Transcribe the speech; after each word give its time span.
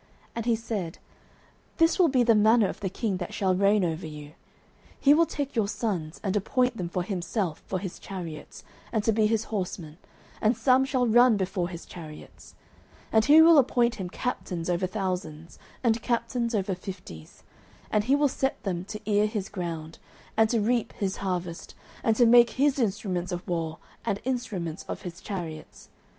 09:008:011 0.00 0.08
And 0.36 0.46
he 0.46 0.56
said, 0.56 0.98
This 1.76 1.98
will 1.98 2.08
be 2.08 2.22
the 2.22 2.34
manner 2.34 2.70
of 2.70 2.80
the 2.80 2.88
king 2.88 3.18
that 3.18 3.34
shall 3.34 3.54
reign 3.54 3.84
over 3.84 4.06
you: 4.06 4.32
He 4.98 5.12
will 5.12 5.26
take 5.26 5.54
your 5.54 5.68
sons, 5.68 6.18
and 6.24 6.34
appoint 6.34 6.78
them 6.78 6.88
for 6.88 7.02
himself, 7.02 7.62
for 7.66 7.78
his 7.78 7.98
chariots, 7.98 8.64
and 8.92 9.04
to 9.04 9.12
be 9.12 9.26
his 9.26 9.44
horsemen; 9.52 9.98
and 10.40 10.56
some 10.56 10.86
shall 10.86 11.06
run 11.06 11.36
before 11.36 11.68
his 11.68 11.84
chariots. 11.84 12.54
09:008:012 13.08 13.08
And 13.12 13.24
he 13.26 13.42
will 13.42 13.58
appoint 13.58 13.96
him 13.96 14.08
captains 14.08 14.70
over 14.70 14.86
thousands, 14.86 15.58
and 15.84 16.00
captains 16.00 16.54
over 16.54 16.74
fifties; 16.74 17.42
and 17.90 18.08
will 18.08 18.26
set 18.26 18.62
them 18.62 18.86
to 18.86 19.00
ear 19.04 19.26
his 19.26 19.50
ground, 19.50 19.98
and 20.34 20.48
to 20.48 20.62
reap 20.62 20.94
his 20.94 21.18
harvest, 21.18 21.74
and 22.02 22.16
to 22.16 22.24
make 22.24 22.52
his 22.52 22.78
instruments 22.78 23.32
of 23.32 23.46
war, 23.46 23.76
and 24.06 24.18
instruments 24.24 24.82
of 24.88 25.02
his 25.02 25.20
chariots. 25.20 25.90